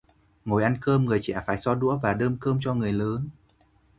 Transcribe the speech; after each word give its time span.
Ngồi 0.45 0.63
ăn 0.63 0.77
cơm, 0.81 1.05
người 1.05 1.19
trẻ 1.21 1.41
phải 1.47 1.57
so 1.57 1.75
đũa 1.75 1.97
và 1.97 2.13
đơm 2.13 2.37
cơm 2.41 2.59
cho 2.61 2.73
người 2.73 2.93
lớn 2.93 3.29